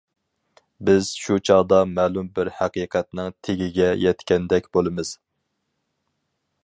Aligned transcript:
بىز 0.87 1.09
شۇ 1.25 1.35
چاغدا 1.49 1.81
مەلۇم 1.91 2.31
بىر 2.39 2.51
ھەقىقەتنىڭ 2.61 3.29
تېگىگە 3.49 3.91
يەتكەندەك 4.07 4.71
بولىمىز. 4.79 5.13